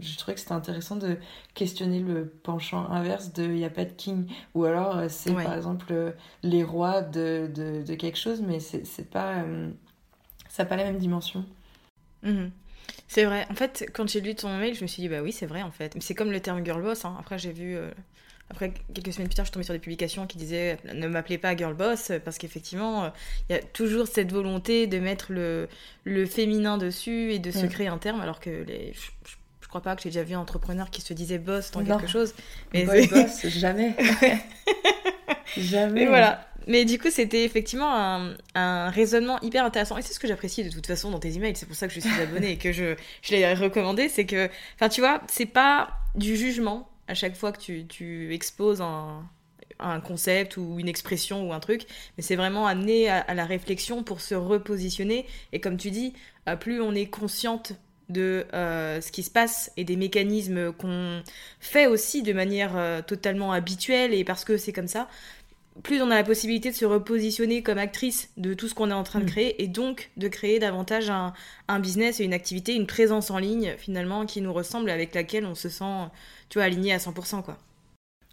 [0.00, 1.16] je trouvais que c'était intéressant de
[1.54, 4.26] questionner le penchant inverse de il n'y a pas de king.
[4.54, 9.44] Ou alors, c'est par exemple les rois de, de, de, quelque chose, mais c'est pas.
[10.48, 11.44] ça n'a pas la même dimension.
[12.22, 12.46] Mmh.
[13.08, 13.46] C'est vrai.
[13.50, 15.62] En fait, quand j'ai lu ton mail, je me suis dit, bah oui, c'est vrai,
[15.62, 15.94] en fait.
[15.94, 17.04] Mais c'est comme le terme girl boss.
[17.04, 17.16] Hein.
[17.18, 17.76] Après, j'ai vu.
[17.76, 17.90] Euh,
[18.50, 21.38] après, quelques semaines plus tard, je suis tombée sur des publications qui disaient ne m'appelez
[21.38, 23.10] pas girl boss, parce qu'effectivement,
[23.48, 25.68] il y a toujours cette volonté de mettre le,
[26.04, 27.68] le féminin dessus et de se mm.
[27.70, 28.92] créer un terme, alors que les.
[28.92, 32.06] Je, crois pas que j'ai déjà vu un entrepreneur qui se disait boss dans quelque
[32.06, 32.32] chose.
[32.72, 33.96] Mais boss, jamais.
[35.56, 36.02] jamais.
[36.02, 36.46] Mais voilà.
[36.66, 39.98] Mais du coup, c'était effectivement un, raisonnement hyper intéressant.
[39.98, 41.56] Et c'est ce que j'apprécie de toute façon dans tes emails.
[41.56, 44.08] C'est pour ça que je suis abonnée et que je, je l'ai recommandé.
[44.08, 48.80] C'est que, enfin, tu vois, c'est pas du jugement à chaque fois que tu, exposes
[48.80, 49.28] un,
[50.04, 51.82] concept ou une expression ou un truc,
[52.16, 55.26] mais c'est vraiment amener à, la réflexion pour se repositionner.
[55.52, 56.14] Et comme tu dis,
[56.48, 57.74] euh, plus on est consciente
[58.08, 61.22] de euh, ce qui se passe et des mécanismes qu'on
[61.60, 65.08] fait aussi de manière euh, totalement habituelle et parce que c'est comme ça,
[65.82, 68.94] plus on a la possibilité de se repositionner comme actrice de tout ce qu'on est
[68.94, 69.28] en train de mm.
[69.28, 71.32] créer et donc de créer davantage un,
[71.68, 75.44] un, business et une activité, une présence en ligne finalement qui nous ressemble avec laquelle
[75.46, 76.08] on se sent,
[76.48, 77.58] tu vois, aligné à 100% quoi.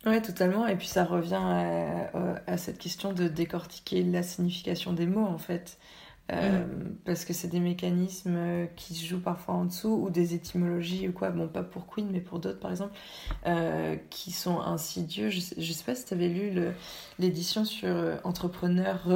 [0.05, 0.67] Ouais, totalement.
[0.67, 2.09] Et puis ça revient à,
[2.47, 5.77] à, cette question de décortiquer la signification des mots en fait.
[6.31, 6.95] Euh, mm.
[7.05, 11.07] Parce que c'est des mécanismes euh, qui se jouent parfois en dessous ou des étymologies
[11.07, 12.93] ou quoi, bon pas pour Queen mais pour d'autres par exemple,
[13.47, 15.29] euh, qui sont insidieux.
[15.29, 16.59] Je sais, sais pas si tu avais lu
[17.19, 19.07] l'édition sur entrepreneur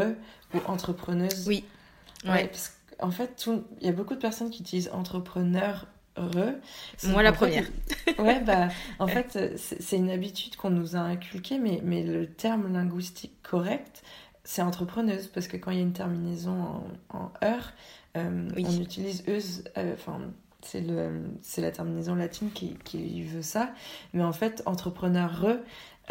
[0.54, 1.48] ou entrepreneuse.
[1.48, 1.64] Oui.
[2.26, 3.48] Ouais, parce qu'en fait,
[3.82, 5.86] il y a beaucoup de personnes qui utilisent entrepreneur
[6.18, 6.54] re.
[7.04, 7.66] Moi la première.
[8.20, 12.74] ouais, bah en fait, c'est une habitude qu'on nous a inculquée, mais, mais le terme
[12.74, 14.02] linguistique correct,
[14.46, 17.74] c'est entrepreneuse, parce que quand il y a une terminaison en, heure,
[18.16, 20.22] euh, on utilise euse, enfin,
[20.62, 20.84] c'est
[21.42, 23.72] c'est la terminaison latine qui, qui, veut ça.
[24.14, 25.60] Mais en fait, entrepreneur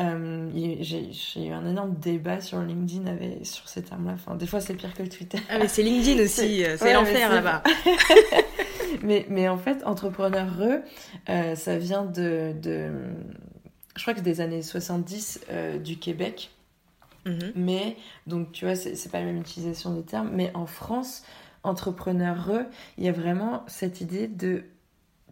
[0.00, 4.14] euh, j'ai eu un énorme débat sur LinkedIn avec, sur ces termes-là.
[4.14, 5.38] Enfin, des fois, c'est pire que le Twitter.
[5.48, 7.62] Ah, mais c'est LinkedIn aussi, c'est l'enfer là-bas.
[9.02, 10.48] mais, mais en fait, entrepreneur
[11.28, 12.90] euh, ça vient de, de,
[13.96, 16.50] Je crois que des années 70 euh, du Québec.
[17.26, 17.52] Mhm.
[17.54, 20.30] Mais, donc, tu vois, c'est pas la même utilisation des termes.
[20.32, 21.24] Mais en France,
[21.62, 22.50] entrepreneur
[22.98, 24.64] il y a vraiment cette idée de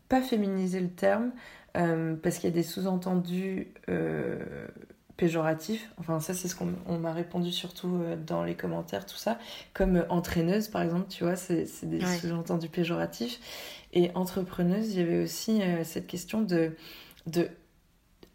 [0.08, 1.32] pas féminiser le terme,
[1.76, 4.66] euh, parce qu'il y a des sous-entendus euh,
[5.16, 5.90] péjoratifs.
[5.96, 9.38] Enfin, ça, c'est ce qu'on m'a répondu surtout euh, dans les commentaires, tout ça.
[9.72, 13.40] Comme entraîneuse, par exemple, tu vois, c'est des sous-entendus péjoratifs.
[13.94, 16.72] Et entrepreneuse, il y avait aussi cette question de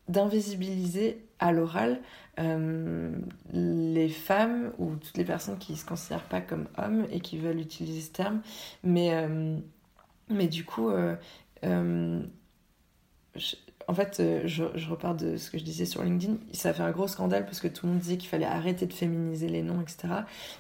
[0.08, 2.00] d'invisibiliser à l'oral
[2.38, 7.38] les femmes ou toutes les personnes qui ne se considèrent pas comme hommes et qui
[7.38, 8.42] veulent utiliser ce terme.
[8.84, 9.28] Mais,
[10.30, 10.92] mais du coup,
[13.88, 16.84] en fait, euh, je, repars de ce que je disais sur LinkedIn, ça a fait
[16.84, 19.62] un gros scandale parce que tout le monde disait qu'il fallait arrêter de féminiser les
[19.62, 20.10] noms, etc.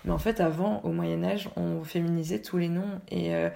[0.06, 3.50] Mais en fait, avant, au Moyen Âge, on féminisait tous les noms et euh,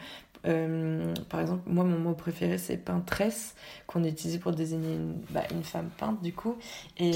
[0.46, 3.56] euh, par exemple, moi, mon mot préféré, c'est peintresse,
[3.88, 6.58] qu'on utilisait pour désigner une, bah, une, femme peinte, du coup.
[6.98, 7.14] Et,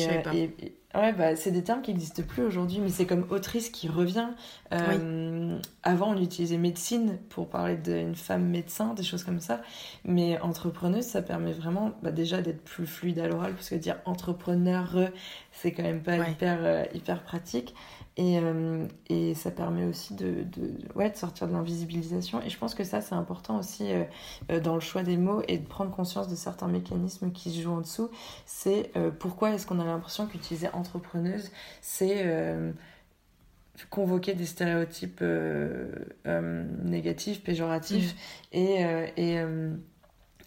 [0.95, 4.29] Ouais, bah, c'est des termes qui n'existent plus aujourd'hui, mais c'est comme autrice qui revient.
[4.71, 9.61] Euh, avant, on utilisait médecine pour parler d'une femme médecin, des choses comme ça.
[10.05, 13.97] Mais entrepreneuse, ça permet vraiment bah, déjà d'être plus fluide à l'oral, parce que dire
[14.05, 15.09] entrepreneur,
[15.51, 17.75] c'est quand même pas hyper, euh, hyper pratique.
[18.17, 22.41] Et, euh, et, ça permet aussi de, de, ouais, de sortir de l'invisibilisation.
[22.41, 24.03] Et je pense que ça, c'est important aussi euh,
[24.51, 27.61] euh, dans le choix des mots et de prendre conscience de certains mécanismes qui se
[27.61, 28.09] jouent en dessous.
[28.45, 31.51] C'est pourquoi est-ce qu'on a l'impression qu'utiliser entrepreneuse,
[31.81, 32.25] c'est
[33.89, 35.23] convoquer des stéréotypes
[36.83, 38.13] négatifs, péjoratifs.
[38.13, 38.57] Mmh.
[38.57, 39.43] Et, et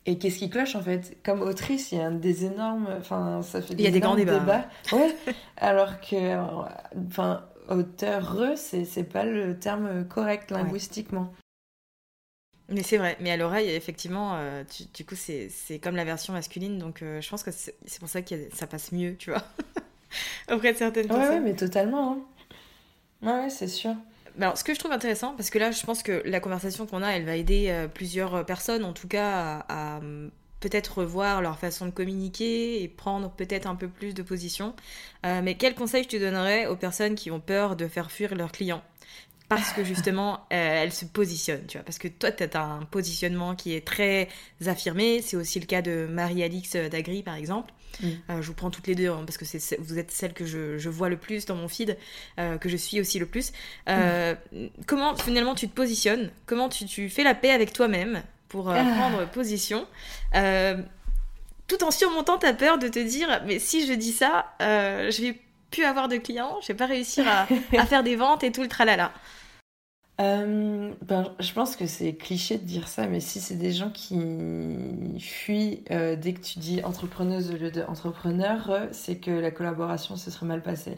[0.09, 1.18] et qu'est-ce qui cloche en fait?
[1.22, 2.88] Comme autrice, il y a des énormes.
[2.98, 4.38] Enfin, ça fait des, il y a des grands débats.
[4.38, 4.64] débats.
[4.90, 5.14] Ouais.
[5.59, 6.35] alors que.
[7.09, 11.33] Enfin, auteur, c'est pas le terme correct linguistiquement.
[12.70, 14.62] Mais c'est vrai, mais à l'oreille, effectivement, euh,
[14.94, 18.20] du coup, c'est comme la version masculine, donc euh, je pense que c'est pour ça
[18.20, 19.42] que ça passe mieux, tu vois,
[20.52, 21.37] auprès de certaines personnes.
[21.37, 22.12] Ouais, mais totalement.
[22.12, 22.18] Hein.
[23.22, 23.94] Ouais, ouais c'est sûr.
[24.38, 27.02] Alors, ce que je trouve intéressant, parce que là, je pense que la conversation qu'on
[27.02, 30.00] a, elle va aider euh, plusieurs personnes, en tout cas, à
[30.61, 34.75] peut-être revoir leur façon de communiquer et prendre peut-être un peu plus de position.
[35.25, 38.53] Euh, mais quel conseil tu donnerais aux personnes qui ont peur de faire fuir leurs
[38.53, 38.83] clients?
[39.49, 41.85] Parce que justement, euh, elles se positionnent, tu vois.
[41.85, 44.29] Parce que toi, tu as un positionnement qui est très
[44.66, 45.23] affirmé.
[45.23, 47.73] C'est aussi le cas de Marie-Alix Dagri, par exemple.
[48.03, 48.07] Mm.
[48.31, 50.44] Euh, je vous prends toutes les deux, hein, parce que c'est, vous êtes celle que
[50.44, 51.97] je, je, vois le plus dans mon feed,
[52.37, 53.53] que je suis aussi le plus.
[53.87, 54.35] Mm.
[54.87, 56.31] Comment, finalement, tu te positionnes?
[56.44, 58.23] Comment tu, tu fais la paix avec toi-même?
[58.48, 58.94] Pour euh, ah.
[58.96, 59.87] prendre position.
[60.34, 60.76] Euh,
[61.66, 65.22] tout en surmontant ta peur de te dire, mais si je dis ça, euh, je
[65.22, 67.46] vais plus avoir de clients, je vais pas réussir à,
[67.84, 69.12] faire des ventes et tout le tralala.
[70.18, 74.18] ben, je pense que c'est cliché de dire ça, mais si c'est des gens qui
[75.20, 80.30] fuient dès que tu dis entrepreneuse au lieu de entrepreneur, c'est que la collaboration se
[80.30, 80.96] serait mal passée.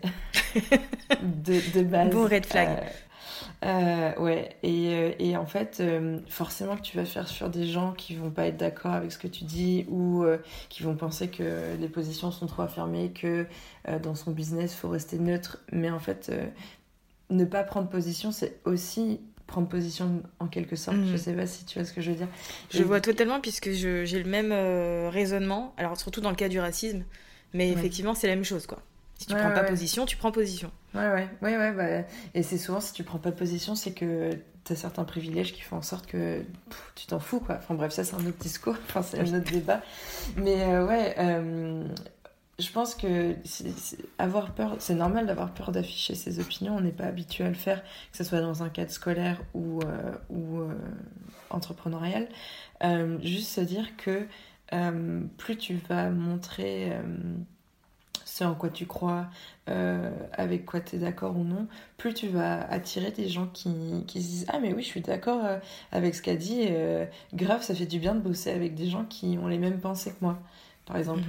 [1.22, 2.10] de, de, base.
[2.10, 2.90] Bon red flag.
[3.64, 7.66] Euh, ouais, et, euh, et, en fait, euh, forcément que tu vas faire sur des
[7.66, 10.24] gens qui vont pas être d'accord avec ce que tu dis ou
[10.68, 13.46] qui vont penser que les positions sont trop affirmées, que
[14.02, 15.58] dans son business, il faut rester neutre.
[15.72, 16.32] Mais en fait,
[17.30, 20.98] ne pas prendre position, c'est aussi prendre position en quelque sorte.
[20.98, 22.28] Je Je sais pas si tu vois ce que je veux dire.
[22.70, 24.52] Je vois totalement puisque j'ai le même
[25.10, 27.04] raisonnement, alors surtout dans le cas du racisme,
[27.52, 28.82] mais effectivement, c'est la même chose, quoi.
[29.20, 30.70] Si tu prends pas position, tu prends position.
[30.94, 31.72] Ouais, ouais, ouais, ouais.
[31.72, 34.30] Bah, et c'est souvent, si tu prends pas position, c'est que
[34.64, 36.42] tu as certains privilèges qui font en sorte que
[36.94, 37.56] tu t'en fous, quoi.
[37.58, 39.82] Enfin bref, ça, c'est un autre discours, enfin, c'est un autre débat.
[40.36, 41.86] Mais euh, ouais, euh,
[42.58, 43.34] je pense que
[44.18, 46.76] avoir peur, c'est normal d'avoir peur d'afficher ses opinions.
[46.76, 49.80] On n'est pas habitué à le faire, que ce soit dans un cadre scolaire ou,
[49.82, 50.62] euh, ou
[51.50, 52.26] entrepreneurial.
[53.20, 54.26] juste se dire que
[55.36, 56.90] plus tu vas montrer
[58.44, 59.26] en quoi tu crois,
[59.68, 64.04] euh, avec quoi tu es d'accord ou non, plus tu vas attirer des gens qui,
[64.06, 65.58] qui se disent Ah, mais oui, je suis d'accord euh,
[65.92, 69.04] avec ce qu'a dit, euh, grave, ça fait du bien de bosser avec des gens
[69.04, 70.38] qui ont les mêmes pensées que moi,
[70.86, 71.22] par exemple.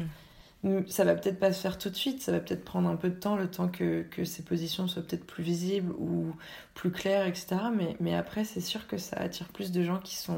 [0.64, 0.88] Mhm.
[0.88, 3.10] Ça va peut-être pas se faire tout de suite, ça va peut-être prendre un peu
[3.10, 6.36] de temps, le temps que, que ces positions soient peut-être plus visibles ou
[6.76, 7.56] plus claires, etc.
[7.76, 10.38] Mais, mais après, c'est sûr que ça attire plus de gens qui sont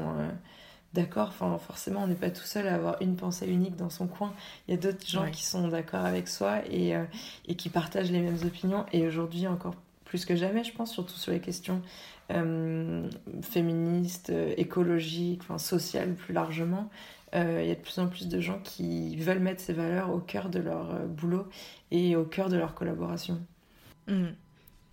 [0.94, 4.06] d'accord, enfin, forcément, on n'est pas tout seul à avoir une pensée unique dans son
[4.06, 4.32] coin.
[4.66, 7.04] Il y a d'autres gens qui sont d'accord avec soi et, euh,
[7.46, 8.86] et qui partagent les mêmes opinions.
[8.92, 11.82] Et aujourd'hui, encore plus que jamais, je pense, surtout sur les questions
[12.30, 13.10] euh,
[13.42, 16.88] féministes, écologiques, enfin, sociales plus largement.
[17.34, 20.20] Il y a de plus en plus de gens qui veulent mettre ces valeurs au
[20.20, 21.48] cœur de leur boulot
[21.90, 23.40] et au cœur de leur collaboration.
[24.06, 24.26] Mmh.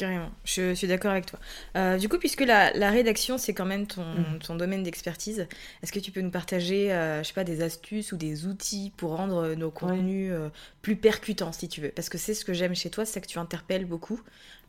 [0.01, 1.37] Carrément, je suis d'accord avec toi.
[1.77, 4.39] Euh, du coup, puisque la, rédaction, c'est quand même ton, mm.
[4.43, 5.47] ton domaine d'expertise,
[5.83, 8.91] est-ce que tu peux nous partager, euh, je sais pas, des astuces ou des outils
[8.97, 10.49] pour rendre nos contenus euh,
[10.81, 11.89] plus percutants, si tu veux?
[11.89, 14.19] Parce que c'est ce que j'aime chez toi, c'est que tu interpelles beaucoup.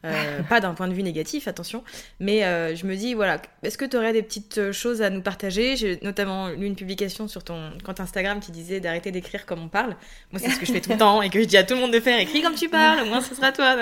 [0.04, 1.84] Euh, pas d'un point de vue négatif, attention.
[2.18, 5.10] Mais euh, je me dis, voilà, est-ce que tu aurais des petites euh, choses à
[5.10, 5.76] nous partager?
[5.76, 9.68] J'ai notamment lu une publication sur ton compte Instagram qui disait d'arrêter d'écrire comme on
[9.68, 9.96] parle.
[10.32, 11.74] Moi, c'est ce que je fais tout le temps et que je dis à tout
[11.74, 12.18] le monde de faire.
[12.18, 13.76] Écris comme tu parles, au moins ce sera toi.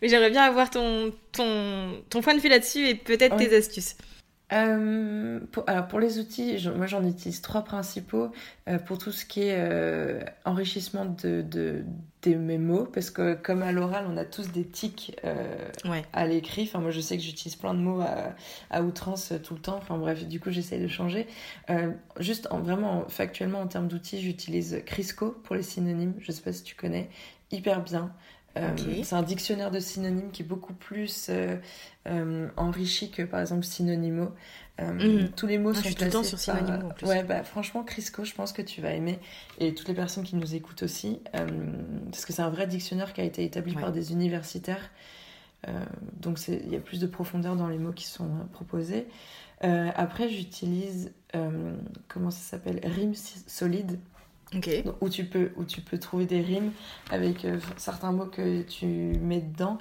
[0.00, 3.96] Mais j'aimerais bien avoir ton, ton, ton point de vue là-dessus et peut-être tes astuces.
[4.52, 8.30] Euh, pour, alors pour les outils, moi j'en utilise trois principaux
[8.68, 11.84] euh, pour tout ce qui est euh, enrichissement de, de,
[12.22, 15.16] de, mes mots, parce que comme à l'oral on a tous des tics
[16.12, 18.34] à l'écrit, enfin moi je sais que j'utilise plein de mots à,
[18.70, 21.26] à, outrance tout le temps, enfin bref du coup j'essaye de changer.
[22.18, 26.52] juste en, vraiment factuellement en termes d'outils j'utilise Crisco pour les synonymes, je sais pas
[26.52, 27.08] si tu connais,
[27.50, 28.12] hyper bien.
[28.56, 31.56] Euh, c'est un dictionnaire de synonymes qui est beaucoup plus euh,
[32.06, 34.30] euh, enrichi que par exemple Synonymo.
[34.80, 35.30] Mhm.
[35.36, 37.06] Tous les mots ah, sont je suis sur Synonymo en plus.
[37.06, 39.18] Ouais, bah, franchement, Crisco, je pense que tu vas aimer.
[39.58, 41.20] Et toutes les personnes qui nous écoutent aussi.
[41.32, 44.90] parce que c'est un vrai dictionnaire qui a été établi par des universitaires.
[46.20, 49.06] donc il y a plus de profondeur dans les mots qui sont proposés.
[49.60, 51.12] après, j'utilise,
[52.08, 52.80] comment ça s'appelle?
[54.52, 56.72] Solides où, tu peux, où tu peux trouver des rimes
[57.10, 59.78] avec euh, certains mots que tu mets dedans.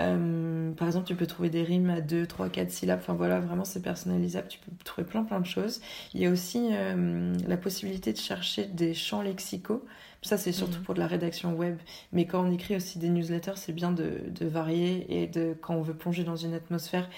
[0.00, 3.00] Euh, par exemple, tu peux trouver des rimes à 2, 3, 4 syllabes.
[3.00, 4.48] Enfin voilà, vraiment c'est personnalisable.
[4.48, 5.80] Tu peux trouver plein plein de choses.
[6.14, 9.84] Il y a aussi euh, la possibilité de chercher des champs lexicaux.
[10.22, 10.84] Ça, c'est surtout mhm.
[10.84, 11.78] pour de la rédaction web.
[12.12, 15.74] Mais quand on écrit aussi des newsletters, c'est bien de, de, varier et de, quand
[15.74, 17.08] on veut plonger dans une atmosphère,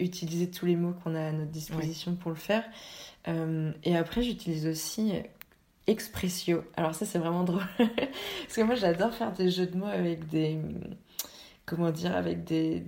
[0.00, 2.62] utiliser tous les mots qu'on a à notre disposition pour le faire.
[3.84, 5.12] et après, j'utilise aussi
[5.86, 6.64] Expressio.
[6.76, 7.66] Alors ça c'est vraiment drôle.
[7.76, 10.58] Parce que moi j'adore faire des jeux de mots avec des...
[11.64, 12.82] Comment dire Avec des...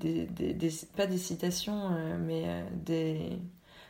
[0.96, 3.38] pas des citations, euh, mais euh, des...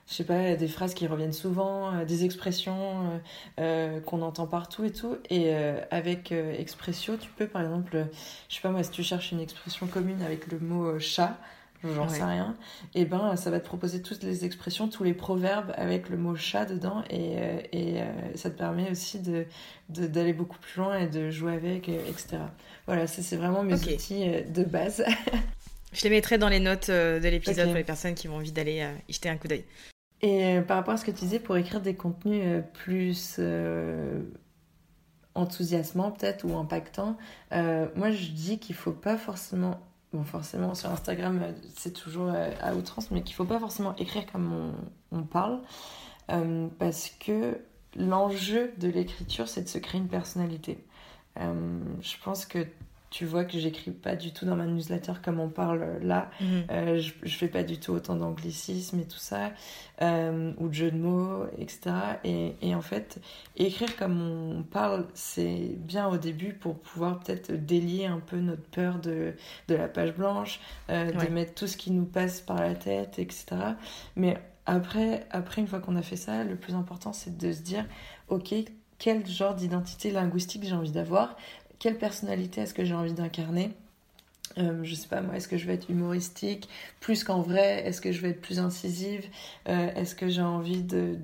[0.07, 3.21] Je sais pas, des phrases qui reviennent souvent, euh, des expressions
[3.57, 5.17] qu'on entend partout et tout.
[5.31, 5.55] Et
[5.91, 8.07] avec Expressio, tu peux par exemple,
[8.49, 11.39] je sais pas moi, si tu cherches une expression commune avec le mot chat,
[11.93, 12.57] j'en sais rien,
[12.95, 16.35] et ben ça va te proposer toutes les expressions, tous les proverbes avec le mot
[16.35, 19.47] chat dedans, et, euh, et euh, ça te permet aussi de
[19.89, 22.39] d'aller beaucoup plus loin et de jouer avec, euh, etc.
[22.87, 25.05] Voilà, c'est vraiment mes outils de base.
[25.93, 28.85] Je les mettrai dans les notes de l'épisode pour les personnes qui ont envie d'aller
[29.09, 29.65] y jeter un coup d'œil.
[30.23, 33.39] Et par rapport à ce que tu disais, pour écrire des contenus plus
[35.35, 37.17] enthousiasmants peut-être ou impactants,
[37.53, 39.81] moi je dis qu'il faut pas forcément
[40.15, 43.97] Bon, forcément, sur Instagram, euh, c'est toujours euh, à outrance, mais qu'il faut pas forcément
[43.97, 44.73] écrire comme
[45.11, 45.61] on, parle,
[46.31, 47.59] euh, parce que
[47.97, 50.79] l'enjeu de l'écriture, c'est de se créer une personnalité.
[51.37, 52.65] je pense que
[53.15, 56.33] tu vois que j'écris pas du tout dans ma newsletter comme on parle là.
[56.41, 56.65] Mhm.
[56.73, 59.53] Euh, je, je fais pas du tout autant d'anglicisme et tout ça,
[60.03, 61.95] euh, ou de jeux de mots, etc.
[62.25, 63.21] Et, et, en fait,
[63.57, 68.65] écrire comme on parle, c'est bien au début pour pouvoir peut-être délier un peu notre
[68.65, 69.35] peur de,
[69.69, 70.59] de la page blanche,
[70.91, 73.47] euh, de mettre tout ce qui nous passe par la tête, etc.
[74.17, 77.63] Mais après, après une fois qu'on a fait ça, le plus important, c'est de se
[77.63, 77.87] dire,
[78.27, 78.53] ok,
[78.99, 81.37] quel genre d'identité linguistique j'ai envie d'avoir?
[81.79, 83.71] Quelle personnalité est-ce que j'ai envie d'incarner?
[84.59, 86.69] Euh, je sais pas moi, est-ce que je vais être humoristique?
[87.01, 89.25] Plus qu'en vrai Est-ce que je vais être plus incisive?
[89.69, 91.17] Euh, Est-ce que j'ai envie de,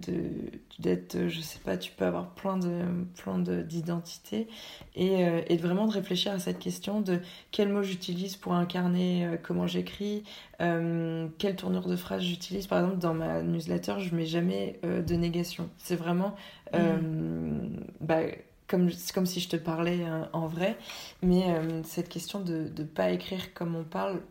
[0.78, 2.82] d'être, je sais pas, tu peux avoir plein de
[3.16, 4.48] plein d'identités
[4.96, 7.20] et, euh, et vraiment de réfléchir à cette question de
[7.52, 10.24] quel mot j'utilise pour incarner comment j'écris,
[10.58, 12.66] quelle tournure de phrase j'utilise.
[12.66, 15.68] Par exemple, dans ma newsletter, je mets jamais de négation.
[15.78, 16.34] C'est vraiment
[16.74, 16.78] mmh.
[18.00, 18.22] bah,
[18.70, 20.78] comme, comme si je te parlais euh, en vrai.
[21.22, 24.22] Mais euh, cette question de ne pas écrire comme on parle,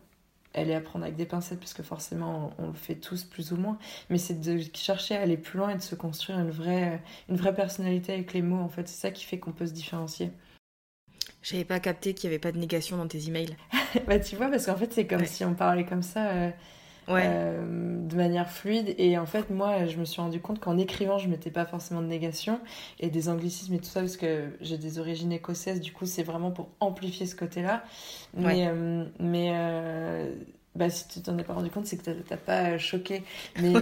[0.52, 3.52] elle est à prendre avec des pincettes, parce que forcément, on, le fait tous plus
[3.52, 3.78] ou moins.
[4.08, 7.36] Mais c'est de chercher à aller plus loin et de se construire une vraie, une
[7.36, 8.88] vraie personnalité avec les mots, en fait.
[8.88, 10.32] C'est ça qui fait qu'on peut se différencier.
[11.42, 13.56] J'avais pas capté qu'il n'y avait pas de négation dans tes emails.
[14.06, 16.30] bah, tu vois, parce qu'en fait, c'est comme si on parlait comme ça.
[16.30, 16.50] Euh,
[17.10, 18.94] euh, de manière fluide.
[18.98, 22.02] Et en fait, moi, je me suis rendu compte qu'en écrivant, je mettais pas forcément
[22.02, 22.60] de négation
[22.98, 26.22] et des anglicismes et tout ça, parce que j'ai des origines écossaises, du coup, c'est
[26.22, 27.84] vraiment pour amplifier ce côté-là.
[28.34, 30.34] Mais, euh, mais euh,
[30.76, 33.24] bah, si tu t'en es pas rendu compte, c'est que t'as pas choqué.
[33.60, 33.72] Mais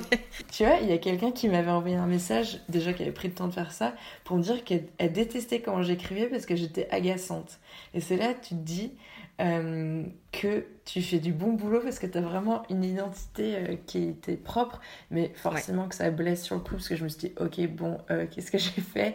[0.50, 3.28] tu vois, il y a quelqu'un qui m'avait envoyé un message, déjà qui avait pris
[3.28, 6.88] le temps de faire ça, pour me dire qu'elle détestait comment j'écrivais parce que j'étais
[6.90, 7.58] agaçante.
[7.92, 8.92] Et c'est là, tu te dis,
[9.40, 13.76] euh, que tu fais du bon boulot parce que tu as vraiment une identité euh,
[13.86, 14.80] qui était propre,
[15.12, 17.68] mais forcément que ça blesse sur le coup parce que je me suis dit, ok,
[17.68, 19.14] bon, euh, qu'est-ce que j'ai fait?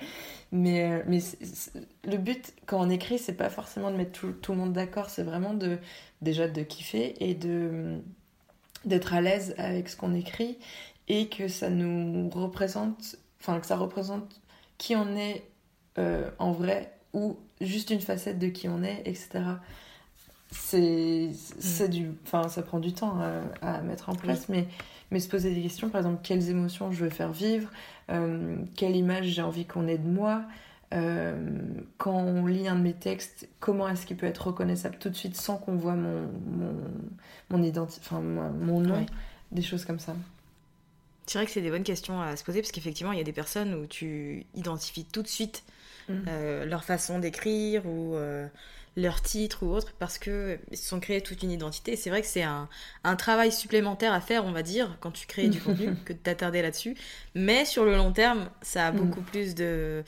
[0.53, 1.19] Mais, mais
[2.05, 5.09] le but quand on écrit, c'est pas forcément de mettre tout, tout le monde d'accord,
[5.09, 5.77] c'est vraiment de
[6.21, 7.99] déjà de kiffer et de
[8.85, 10.57] d'être à l'aise avec ce qu'on écrit
[11.09, 14.41] et que ça nous représente, enfin que ça représente
[14.77, 15.43] qui on est
[15.97, 19.41] en vrai ou juste une facette de qui on est, etc
[20.53, 21.91] c'est c'est mm.
[21.91, 23.17] du enfin ça prend du temps
[23.61, 24.67] à, mettre en place mais
[25.11, 27.69] mais se poser des questions par exemple quelles émotions je veux faire vivre
[28.09, 30.43] euh, quelle image j'ai envie qu'on ait de moi
[30.93, 31.35] euh,
[31.97, 35.15] quand on lit un de mes textes comment est-ce qu'il peut être reconnaissable tout de
[35.15, 36.29] suite sans qu'on voit mon
[37.49, 39.05] mon enfin mon nom
[39.51, 40.15] des choses comme ça
[41.25, 43.25] c'est vrai que c'est des bonnes questions à se poser parce qu'effectivement il y a
[43.25, 45.63] des personnes où tu identifies tout de suite
[46.09, 46.13] mm.
[46.27, 48.15] euh, leur façon d'écrire ou
[48.95, 51.95] leur titre ou autre parce que ils se sont créés toute une identité.
[51.95, 52.69] C'est vrai que c'est un,
[53.03, 56.17] un, travail supplémentaire à faire, on va dire, quand tu crées du contenu, que de
[56.17, 56.95] t'attarder là-dessus.
[57.35, 58.95] Mais sur le long terme, ça a mm.
[58.97, 60.03] beaucoup plus de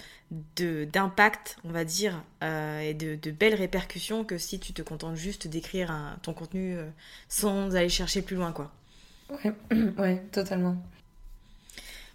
[0.58, 5.16] d'impact, on va dire, euh, et de, de, belles répercussions que si tu te contentes
[5.16, 6.90] juste d'écrire ton contenu euh,
[7.30, 8.72] sans aller chercher plus loin, quoi.
[9.30, 9.54] Ouais,
[9.98, 10.78] ouais totalement.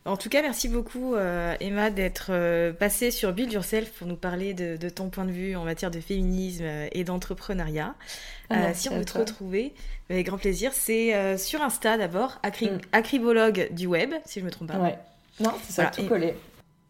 [0.07, 4.16] En tout cas, merci beaucoup euh, Emma d'être euh, passée sur Build Yourself pour nous
[4.16, 7.94] parler de, ton point de vue en matière de féminisme euh, et d'entrepreneuriat.
[8.48, 9.74] Ah si on veut te retrouver,
[10.09, 12.66] avec grand plaisir, c'est sur Insta d'abord, mm.
[12.92, 14.78] acribologue du web, si je me trompe pas.
[14.78, 14.98] Ouais.
[15.38, 16.34] Non, c'est ça, tout collé.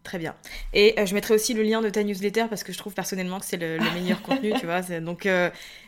[0.03, 0.35] Très bien.
[0.73, 3.45] Et je mettrai aussi le lien de ta newsletter parce que je trouve personnellement que
[3.45, 4.81] c'est le, meilleur contenu, tu vois.
[5.01, 5.29] Donc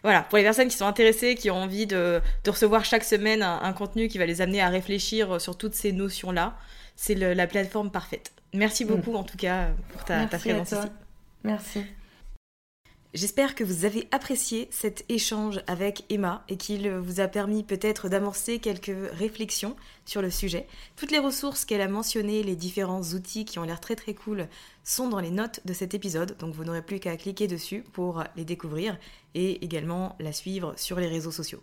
[0.02, 3.72] voilà, pour les personnes qui sont intéressées, qui ont envie de, recevoir chaque semaine un,
[3.72, 6.58] contenu qui va les amener à réfléchir sur toutes ces notions-là,
[6.96, 8.32] c'est la plateforme parfaite.
[8.54, 10.88] Merci beaucoup en tout cas pour ta, présence ici.
[11.44, 11.84] Merci.
[13.14, 18.08] J'espère que vous avez apprécié cet échange avec Emma et qu'il vous a permis peut-être
[18.08, 19.76] d'amorcer quelques réflexions
[20.06, 20.66] sur le sujet.
[20.96, 24.48] Toutes les ressources qu'elle a mentionnées, les différents outils qui ont l'air très très cool,
[24.82, 28.24] sont dans les notes de cet épisode, donc vous n'aurez plus qu'à cliquer dessus pour
[28.34, 28.96] les découvrir
[29.34, 31.62] et également la suivre sur les réseaux sociaux.